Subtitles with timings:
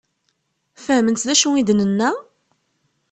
[0.85, 2.11] Fehment d acu i d-nenna?